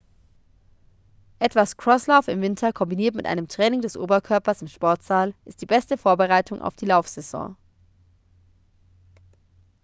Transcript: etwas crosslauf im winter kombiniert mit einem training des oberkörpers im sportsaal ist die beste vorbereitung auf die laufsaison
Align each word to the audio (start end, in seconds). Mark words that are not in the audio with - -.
etwas 1.37 1.77
crosslauf 1.77 2.27
im 2.27 2.41
winter 2.41 2.73
kombiniert 2.73 3.13
mit 3.13 3.27
einem 3.27 3.47
training 3.47 3.81
des 3.81 3.95
oberkörpers 3.95 4.63
im 4.63 4.67
sportsaal 4.67 5.35
ist 5.45 5.61
die 5.61 5.67
beste 5.67 5.95
vorbereitung 5.95 6.59
auf 6.59 6.75
die 6.75 6.87
laufsaison 6.87 7.55